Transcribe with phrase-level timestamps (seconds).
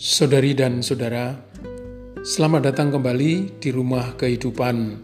[0.00, 1.36] Saudari dan saudara,
[2.24, 4.96] selamat datang kembali di rumah kehidupan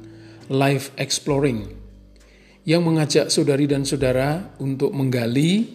[0.48, 1.68] Life Exploring
[2.64, 5.68] yang mengajak saudari dan saudara untuk menggali,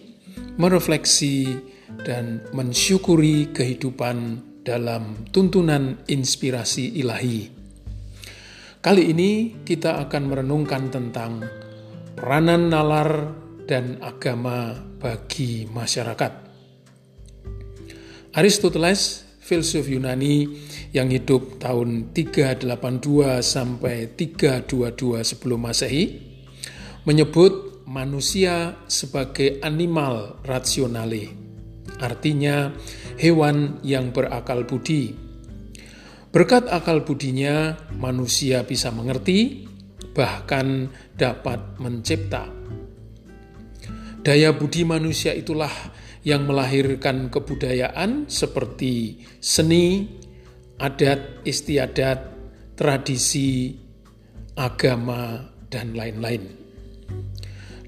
[0.58, 1.54] merefleksi,
[2.02, 7.46] dan mensyukuri kehidupan dalam tuntunan inspirasi ilahi.
[8.82, 11.46] Kali ini kita akan merenungkan tentang
[12.18, 13.30] peranan nalar
[13.70, 16.51] dan agama bagi masyarakat.
[18.32, 20.48] Aristoteles, filsuf Yunani
[20.96, 26.16] yang hidup tahun 382 sampai 322 sebelum Masehi,
[27.04, 31.28] menyebut manusia sebagai animal rasionale,
[32.00, 32.72] artinya
[33.20, 35.12] hewan yang berakal budi.
[36.32, 39.68] Berkat akal budinya, manusia bisa mengerti,
[40.16, 40.88] bahkan
[41.20, 42.48] dapat mencipta.
[44.24, 45.68] Daya budi manusia itulah
[46.22, 50.06] yang melahirkan kebudayaan seperti seni,
[50.78, 52.18] adat istiadat,
[52.78, 53.74] tradisi,
[54.54, 56.62] agama, dan lain-lain.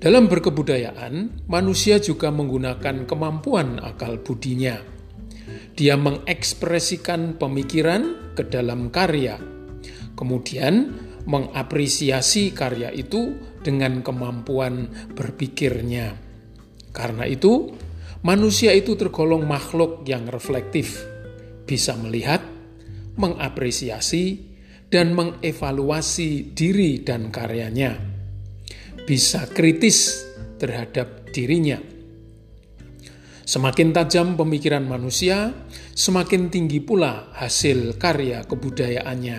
[0.04, 4.76] Dalam berkebudayaan, manusia juga menggunakan kemampuan akal budinya.
[5.74, 9.40] Dia mengekspresikan pemikiran ke dalam karya,
[10.12, 10.92] kemudian
[11.24, 13.32] mengapresiasi karya itu
[13.64, 16.20] dengan kemampuan berpikirnya.
[16.92, 17.72] Karena itu,
[18.24, 21.04] Manusia itu tergolong makhluk yang reflektif,
[21.68, 22.40] bisa melihat,
[23.20, 24.40] mengapresiasi,
[24.88, 28.00] dan mengevaluasi diri dan karyanya,
[29.04, 30.24] bisa kritis
[30.56, 31.76] terhadap dirinya.
[33.44, 35.52] Semakin tajam pemikiran manusia,
[35.92, 39.38] semakin tinggi pula hasil karya kebudayaannya.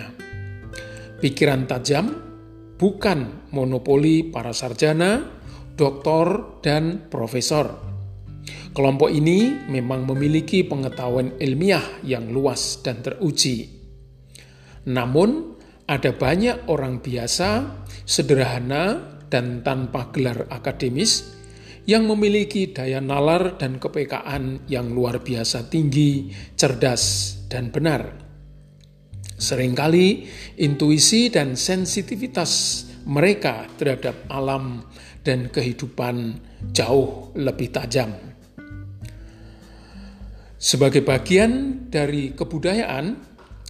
[1.18, 2.14] Pikiran tajam
[2.78, 5.26] bukan monopoli para sarjana,
[5.74, 7.95] doktor, dan profesor
[8.76, 13.72] Kelompok ini memang memiliki pengetahuan ilmiah yang luas dan teruji.
[14.92, 15.56] Namun,
[15.88, 17.48] ada banyak orang biasa,
[18.04, 21.24] sederhana, dan tanpa gelar akademis
[21.88, 28.12] yang memiliki daya nalar dan kepekaan yang luar biasa tinggi, cerdas, dan benar.
[29.40, 30.08] Seringkali
[30.60, 34.84] intuisi dan sensitivitas mereka terhadap alam
[35.24, 36.44] dan kehidupan
[36.76, 38.36] jauh lebih tajam.
[40.56, 43.12] Sebagai bagian dari kebudayaan,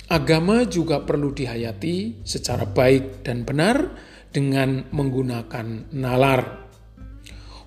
[0.06, 3.90] agama juga perlu dihayati secara baik dan benar
[4.30, 6.70] dengan menggunakan nalar.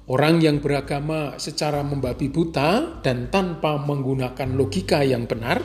[0.08, 5.60] Orang yang beragama secara membabi buta dan tanpa menggunakan logika yang benar,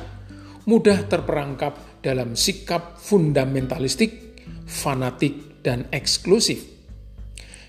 [0.67, 6.61] mudah terperangkap dalam sikap fundamentalistik, fanatik, dan eksklusif.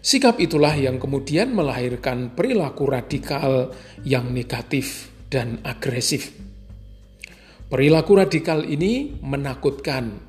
[0.02, 3.70] Sikap itulah yang kemudian melahirkan perilaku radikal
[4.02, 6.34] yang negatif dan agresif.
[7.66, 10.22] Perilaku radikal ini menakutkan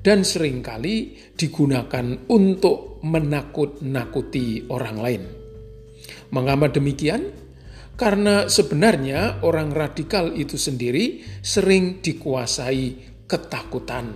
[0.00, 5.22] dan sering kali digunakan untuk menakut-nakuti orang lain.
[6.34, 7.30] Mengapa demikian?
[8.00, 12.84] Karena sebenarnya orang radikal itu sendiri sering dikuasai
[13.28, 14.08] ketakutan.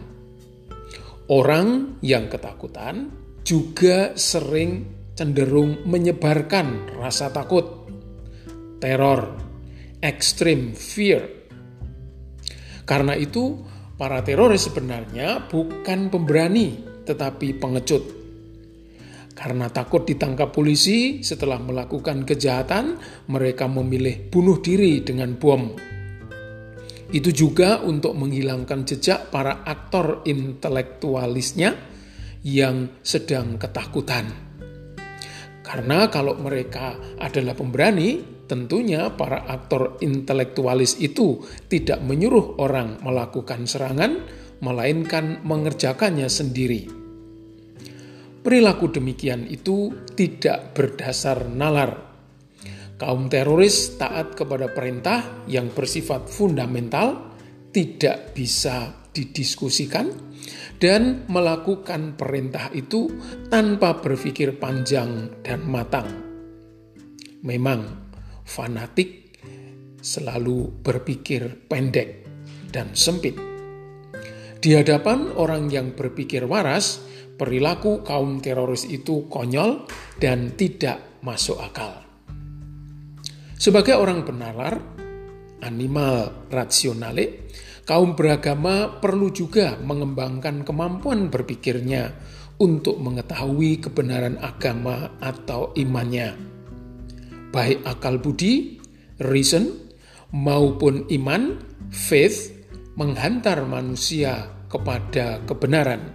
[1.28, 3.12] Orang yang ketakutan
[3.44, 7.86] juga sering cenderung menyebarkan rasa takut,
[8.80, 9.36] teror,
[10.04, 11.24] extreme fear.
[12.84, 13.64] Karena itu,
[13.96, 18.04] para teroris sebenarnya bukan pemberani, tetapi pengecut.
[19.34, 23.00] Karena takut ditangkap polisi setelah melakukan kejahatan,
[23.32, 25.74] mereka memilih bunuh diri dengan bom.
[27.10, 31.74] Itu juga untuk menghilangkan jejak para aktor intelektualisnya
[32.44, 34.28] yang sedang ketakutan.
[35.64, 41.40] Karena kalau mereka adalah pemberani, Tentunya para aktor intelektualis itu
[41.72, 44.20] tidak menyuruh orang melakukan serangan,
[44.60, 46.84] melainkan mengerjakannya sendiri.
[48.44, 52.12] Perilaku demikian itu tidak berdasar nalar.
[53.00, 57.32] Kaum teroris taat kepada perintah yang bersifat fundamental,
[57.72, 60.12] tidak bisa didiskusikan,
[60.76, 63.08] dan melakukan perintah itu
[63.48, 66.06] tanpa berpikir panjang dan matang.
[67.40, 68.03] Memang
[68.44, 69.40] fanatik,
[70.04, 72.28] selalu berpikir pendek
[72.68, 73.34] dan sempit.
[74.60, 77.00] Di hadapan orang yang berpikir waras,
[77.36, 79.84] perilaku kaum teroris itu konyol
[80.20, 82.04] dan tidak masuk akal.
[83.56, 84.76] Sebagai orang penalar,
[85.64, 87.48] animal rasionale,
[87.88, 92.12] kaum beragama perlu juga mengembangkan kemampuan berpikirnya
[92.60, 96.53] untuk mengetahui kebenaran agama atau imannya
[97.54, 98.82] baik akal budi,
[99.22, 99.70] reason,
[100.34, 101.62] maupun iman
[101.94, 102.50] faith
[102.98, 106.10] menghantar manusia kepada kebenaran.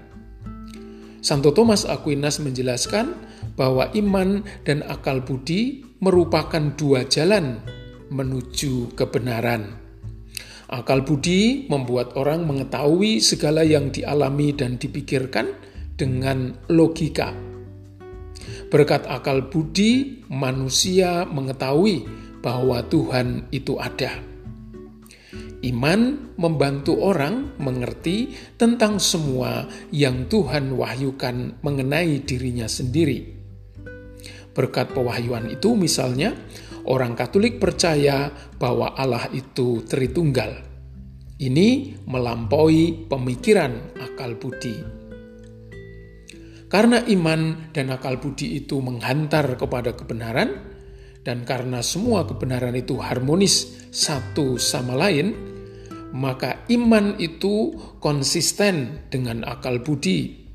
[1.23, 3.15] Santo Thomas Aquinas menjelaskan
[3.55, 7.59] bahwa iman dan akal budi merupakan dua jalan
[8.11, 9.79] menuju kebenaran.
[10.69, 15.55] Akal budi membuat orang mengetahui segala yang dialami dan dipikirkan
[15.97, 17.48] dengan logika.
[18.69, 22.05] Berkat akal budi, manusia mengetahui
[22.45, 24.13] bahwa Tuhan itu ada.
[25.65, 33.41] Iman membantu orang mengerti tentang semua yang Tuhan wahyukan mengenai dirinya sendiri.
[34.53, 36.37] Berkat pewahyuan itu, misalnya,
[36.85, 40.61] orang Katolik percaya bahwa Allah itu Tritunggal.
[41.41, 44.98] Ini melampaui pemikiran akal budi.
[46.69, 50.53] Karena iman dan akal budi itu menghantar kepada kebenaran,
[51.25, 55.33] dan karena semua kebenaran itu harmonis satu sama lain,
[56.13, 60.45] maka iman itu konsisten dengan akal budi.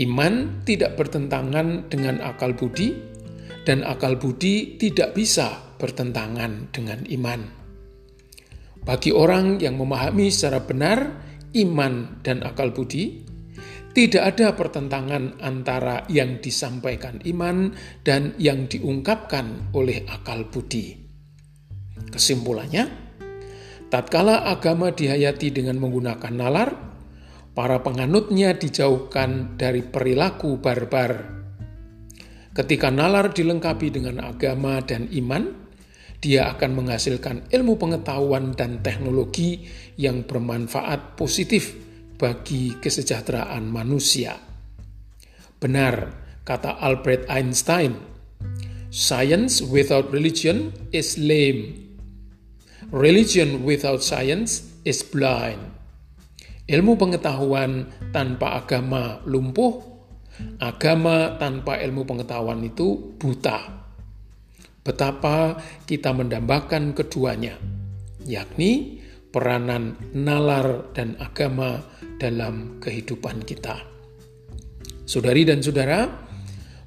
[0.00, 2.96] Iman tidak bertentangan dengan akal budi,
[3.68, 7.40] dan akal budi tidak bisa bertentangan dengan iman.
[8.84, 10.98] Bagi orang yang memahami secara benar
[11.56, 13.23] iman dan akal budi,
[13.94, 17.70] tidak ada pertentangan antara yang disampaikan iman
[18.02, 20.98] dan yang diungkapkan oleh akal budi.
[22.10, 22.90] Kesimpulannya,
[23.88, 26.70] tatkala agama dihayati dengan menggunakan nalar,
[27.54, 31.34] para penganutnya dijauhkan dari perilaku barbar
[32.54, 35.50] Ketika nalar dilengkapi dengan agama dan iman,
[36.22, 39.66] dia akan menghasilkan ilmu pengetahuan dan teknologi
[39.98, 41.83] yang bermanfaat positif
[42.24, 44.32] bagi kesejahteraan manusia.
[45.60, 46.08] Benar,
[46.40, 48.00] kata Albert Einstein,
[48.88, 51.76] science without religion is lame.
[52.88, 55.60] Religion without science is blind.
[56.64, 59.94] Ilmu pengetahuan tanpa agama lumpuh
[60.58, 63.86] Agama tanpa ilmu pengetahuan itu buta.
[64.82, 65.56] Betapa
[65.86, 67.54] kita mendambakan keduanya,
[68.26, 68.98] yakni
[69.30, 71.86] peranan nalar dan agama
[72.18, 73.80] dalam kehidupan kita.
[75.04, 76.08] Saudari dan saudara,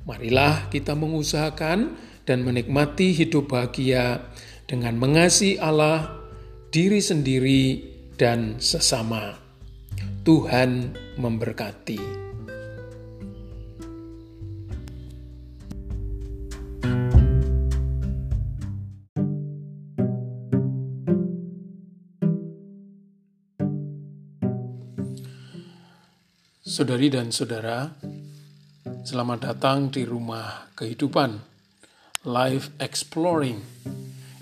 [0.07, 1.94] marilah kita mengusahakan
[2.27, 4.33] dan menikmati hidup bahagia
[4.68, 6.12] dengan mengasihi Allah,
[6.74, 7.63] diri sendiri,
[8.18, 9.38] dan sesama.
[10.27, 12.26] Tuhan memberkati.
[26.77, 27.89] Saudari dan saudara,
[29.01, 31.33] selamat datang di rumah kehidupan
[32.29, 33.57] Life Exploring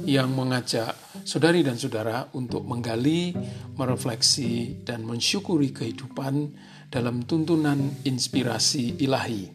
[0.04, 3.32] yang mengajak saudari dan saudara untuk menggali,
[3.80, 6.52] merefleksi, dan mensyukuri kehidupan
[6.92, 9.48] dalam tuntunan inspirasi ilahi.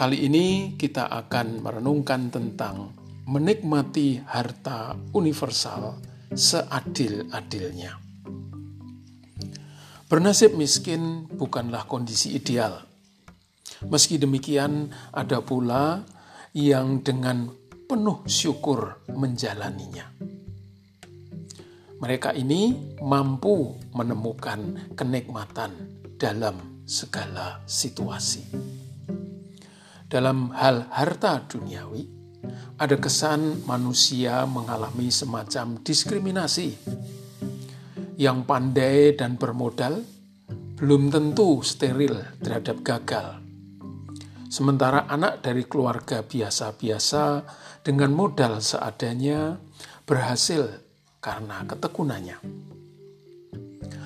[0.00, 2.96] Kali ini kita akan merenungkan tentang
[3.28, 6.00] menikmati harta universal
[6.32, 8.03] seadil-adilnya.
[10.04, 12.84] Bernasib miskin bukanlah kondisi ideal.
[13.88, 16.04] Meski demikian, ada pula
[16.52, 17.48] yang dengan
[17.88, 20.04] penuh syukur menjalaninya.
[22.04, 25.72] Mereka ini mampu menemukan kenikmatan
[26.20, 28.44] dalam segala situasi.
[30.04, 32.04] Dalam hal harta duniawi,
[32.76, 36.76] ada kesan manusia mengalami semacam diskriminasi
[38.14, 40.02] yang pandai dan bermodal
[40.74, 43.40] belum tentu steril terhadap gagal.
[44.50, 47.42] Sementara anak dari keluarga biasa-biasa
[47.82, 49.58] dengan modal seadanya
[50.06, 50.62] berhasil
[51.18, 52.38] karena ketekunannya.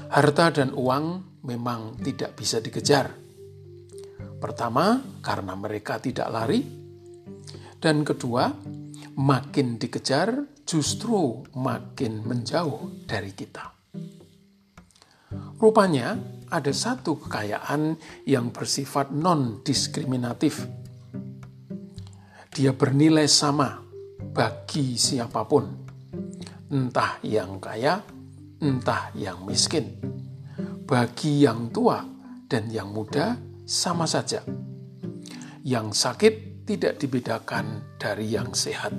[0.09, 3.13] Harta dan uang memang tidak bisa dikejar.
[4.39, 6.65] Pertama, karena mereka tidak lari,
[7.77, 8.49] dan kedua,
[9.19, 13.78] makin dikejar justru makin menjauh dari kita.
[15.33, 16.17] Rupanya
[16.49, 20.65] ada satu kekayaan yang bersifat non-diskriminatif.
[22.49, 23.77] Dia bernilai sama
[24.33, 25.69] bagi siapa pun,
[26.73, 28.01] entah yang kaya,
[28.65, 30.01] entah yang miskin,
[30.89, 32.01] bagi yang tua
[32.49, 33.37] dan yang muda
[33.69, 34.41] sama saja.
[35.61, 38.97] Yang sakit tidak dibedakan dari yang sehat.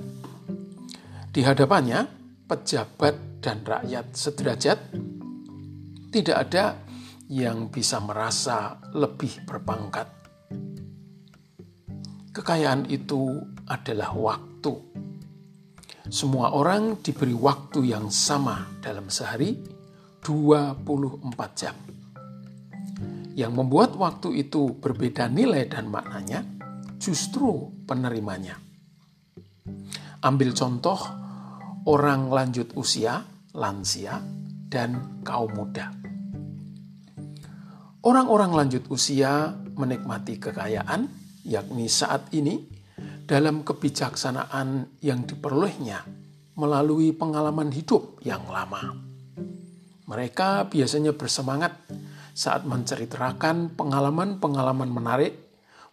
[1.34, 2.06] Di hadapannya,
[2.46, 4.78] pejabat dan rakyat sederajat
[6.10, 6.64] tidak ada
[7.30, 10.10] yang bisa merasa lebih berpangkat.
[12.34, 13.38] Kekayaan itu
[13.70, 14.74] adalah waktu.
[16.10, 19.54] Semua orang diberi waktu yang sama dalam sehari,
[20.18, 21.22] 24
[21.54, 21.76] jam.
[23.38, 26.42] Yang membuat waktu itu berbeda nilai dan maknanya
[26.98, 28.58] justru penerimanya.
[30.26, 30.98] Ambil contoh
[31.86, 33.22] orang lanjut usia,
[33.54, 34.18] lansia,
[34.70, 35.99] dan kaum muda.
[38.00, 41.04] Orang-orang lanjut usia menikmati kekayaan,
[41.44, 42.64] yakni saat ini,
[43.28, 46.08] dalam kebijaksanaan yang diperolehnya
[46.56, 48.96] melalui pengalaman hidup yang lama.
[50.08, 51.76] Mereka biasanya bersemangat
[52.32, 55.36] saat menceritakan pengalaman-pengalaman menarik,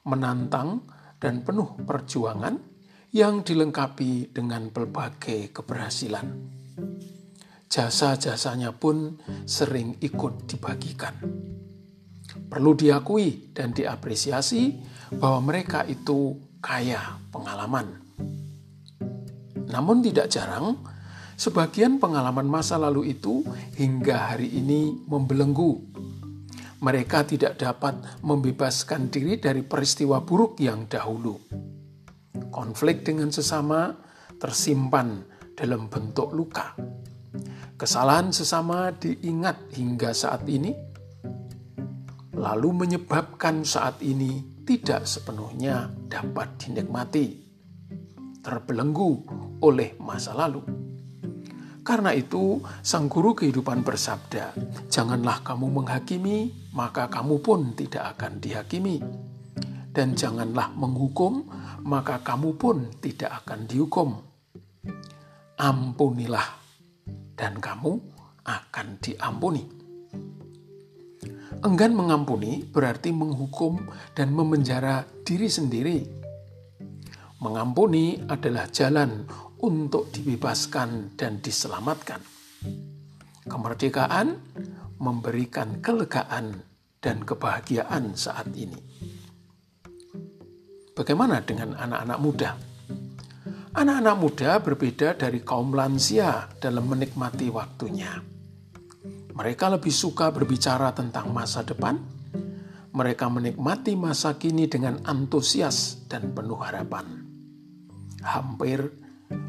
[0.07, 0.87] menantang,
[1.19, 2.55] dan penuh perjuangan
[3.11, 6.55] yang dilengkapi dengan berbagai keberhasilan.
[7.67, 11.19] Jasa-jasanya pun sering ikut dibagikan.
[12.45, 14.77] Perlu diakui dan diapresiasi
[15.17, 17.97] bahwa mereka itu kaya pengalaman.
[19.67, 20.79] Namun tidak jarang,
[21.35, 23.43] sebagian pengalaman masa lalu itu
[23.75, 25.83] hingga hari ini membelenggu.
[26.77, 31.35] Mereka tidak dapat membebaskan diri dari peristiwa buruk yang dahulu.
[32.53, 33.91] Konflik dengan sesama
[34.37, 35.25] tersimpan
[35.57, 36.77] dalam bentuk luka.
[37.77, 40.73] Kesalahan sesama diingat hingga saat ini,
[42.37, 47.33] lalu menyebabkan saat ini tidak sepenuhnya dapat dinikmati,
[48.45, 49.11] terbelenggu
[49.65, 50.61] oleh masa lalu.
[51.81, 54.53] Karena itu, sang guru kehidupan bersabda,
[54.91, 58.99] "Janganlah kamu menghakimi, maka kamu pun tidak akan dihakimi,
[59.95, 61.47] dan janganlah menghukum,
[61.87, 64.19] maka kamu pun tidak akan dihukum.
[65.55, 66.59] Ampunilah,
[67.39, 68.03] dan kamu
[68.43, 69.76] akan diampuni."
[71.65, 73.81] Enggan mengampuni berarti menghukum
[74.13, 75.99] dan memenjara diri sendiri.
[77.41, 79.25] Mengampuni adalah jalan
[79.61, 82.21] untuk dibebaskan dan diselamatkan.
[83.47, 84.37] Kemerdekaan
[84.97, 86.61] memberikan kelegaan
[87.01, 88.77] dan kebahagiaan saat ini.
[90.97, 92.49] Bagaimana dengan anak-anak muda?
[93.77, 98.36] Anak-anak muda berbeda dari kaum lansia dalam menikmati waktunya
[99.37, 101.93] mereka lebih suka berbicara tentang masa depan.
[102.89, 107.05] Mereka menikmati masa kini dengan antusias dan penuh harapan.
[108.25, 108.81] Hampir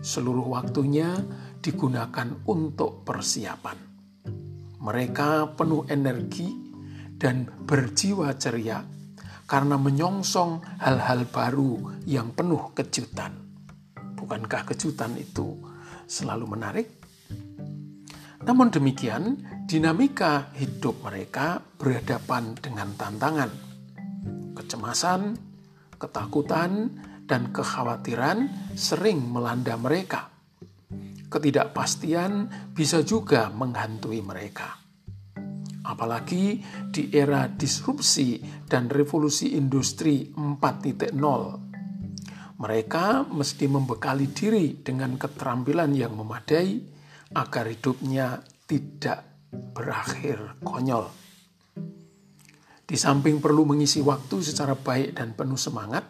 [0.05, 1.17] seluruh waktunya
[1.65, 3.81] digunakan untuk persiapan.
[4.85, 6.53] Mereka penuh energi
[7.17, 8.85] dan berjiwa ceria
[9.49, 13.33] karena menyongsong hal-hal baru yang penuh kejutan.
[13.97, 15.57] Bukankah kejutan itu
[16.05, 16.89] selalu menarik?
[18.45, 23.53] Namun demikian, dinamika hidup mereka berhadapan dengan tantangan,
[24.57, 25.37] kecemasan,
[26.01, 26.89] ketakutan,
[27.29, 30.33] dan kekhawatiran sering melanda mereka.
[31.29, 34.81] Ketidakpastian bisa juga menghantui mereka.
[35.85, 41.13] Apalagi di era disrupsi dan revolusi industri 4.0.
[42.57, 46.81] Mereka mesti membekali diri dengan keterampilan yang memadai
[47.37, 51.09] agar hidupnya tidak berakhir konyol.
[52.89, 56.09] Di samping perlu mengisi waktu secara baik dan penuh semangat,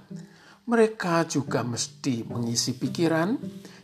[0.71, 3.35] mereka juga mesti mengisi pikiran,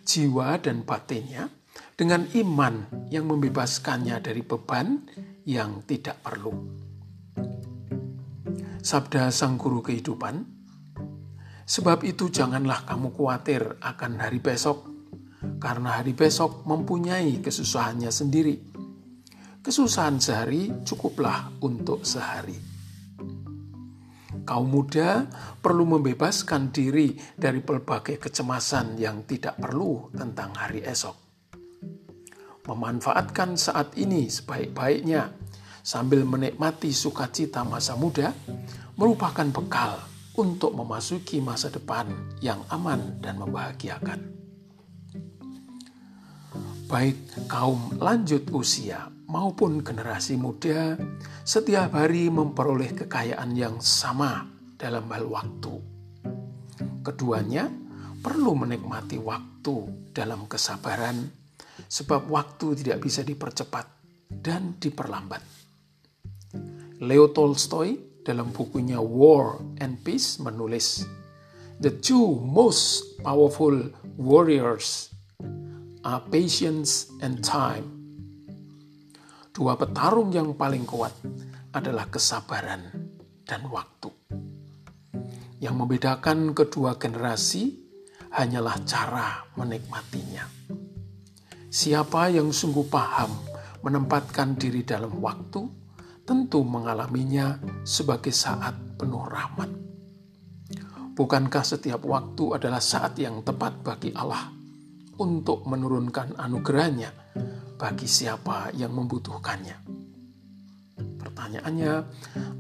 [0.07, 1.51] jiwa, dan batinnya
[1.99, 5.03] dengan iman yang membebaskannya dari beban
[5.49, 6.55] yang tidak perlu.
[8.85, 10.45] Sabda Sang Guru Kehidupan,
[11.65, 14.85] sebab itu janganlah kamu khawatir akan hari besok,
[15.57, 18.74] karena hari besok mempunyai kesusahannya sendiri
[19.65, 22.53] Kesusahan sehari cukuplah untuk sehari.
[24.45, 25.25] Kaum muda
[25.57, 31.17] perlu membebaskan diri dari berbagai kecemasan yang tidak perlu tentang hari esok.
[32.69, 35.33] Memanfaatkan saat ini sebaik-baiknya
[35.81, 38.37] sambil menikmati sukacita masa muda
[39.01, 39.97] merupakan bekal
[40.37, 42.13] untuk memasuki masa depan
[42.45, 44.29] yang aman dan membahagiakan.
[46.85, 47.17] Baik
[47.49, 50.95] kaum lanjut usia maupun generasi muda
[51.43, 54.47] setiap hari memperoleh kekayaan yang sama
[54.79, 55.75] dalam hal waktu.
[57.03, 57.67] Keduanya
[58.23, 61.27] perlu menikmati waktu dalam kesabaran,
[61.91, 63.91] sebab waktu tidak bisa dipercepat
[64.31, 65.43] dan diperlambat.
[67.03, 71.03] Leo Tolstoy dalam bukunya War and Peace menulis,
[71.83, 75.11] The two most powerful warriors
[76.07, 77.94] are patience and time
[79.55, 81.15] Dua petarung yang paling kuat
[81.71, 82.91] adalah kesabaran
[83.47, 84.11] dan waktu.
[85.63, 87.71] Yang membedakan kedua generasi
[88.35, 90.43] hanyalah cara menikmatinya.
[91.71, 93.31] Siapa yang sungguh paham
[93.87, 95.63] menempatkan diri dalam waktu,
[96.27, 99.71] tentu mengalaminya sebagai saat penuh rahmat.
[101.15, 104.64] Bukankah setiap waktu adalah saat yang tepat bagi Allah
[105.21, 107.11] untuk menurunkan anugerahnya
[107.79, 109.77] bagi siapa yang membutuhkannya?
[111.21, 111.93] Pertanyaannya,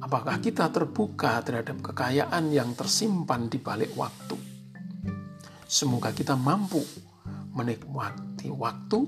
[0.03, 4.37] apakah kita terbuka terhadap kekayaan yang tersimpan di balik waktu?
[5.69, 6.81] Semoga kita mampu
[7.55, 9.07] menikmati waktu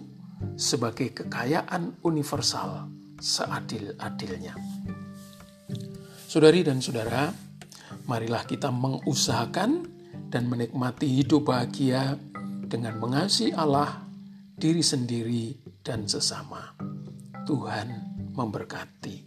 [0.55, 2.89] sebagai kekayaan universal
[3.19, 4.55] seadil-adilnya.
[6.27, 7.33] Saudari dan saudara,
[8.07, 9.89] marilah kita mengusahakan
[10.29, 12.19] dan menikmati hidup bahagia
[12.67, 14.03] dengan mengasihi Allah,
[14.59, 16.75] diri sendiri, dan sesama.
[17.47, 17.89] Tuhan
[18.35, 19.26] memberkati.